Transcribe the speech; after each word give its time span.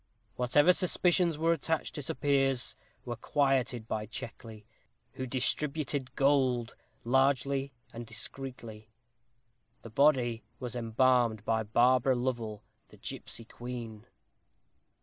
Whatever 0.35 0.73
suspicions 0.73 1.37
were 1.37 1.53
attached 1.53 1.93
to 1.93 2.01
Sir 2.01 2.15
Piers 2.15 2.75
were 3.05 3.15
quieted 3.15 3.87
by 3.87 4.07
Checkley, 4.07 4.65
who 5.11 5.27
distributed 5.27 6.15
gold, 6.15 6.73
largely 7.03 7.71
and 7.93 8.03
discreetly. 8.03 8.89
The 9.83 9.91
body 9.91 10.41
was 10.59 10.75
embalmed 10.75 11.45
by 11.45 11.61
Barbara 11.61 12.15
Lovel, 12.15 12.63
the 12.87 12.97
Gipsy 12.97 13.45
Queen." 13.45 14.07